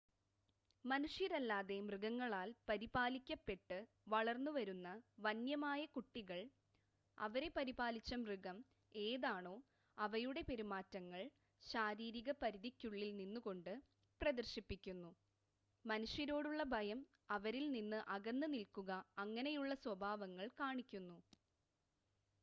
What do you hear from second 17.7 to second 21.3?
നിന്ന് അകന്ന് നിൽക്കുക അങ്ങനെയുള്ള സ്വഭാവങ്ങൾ കാണിക്കുന്നു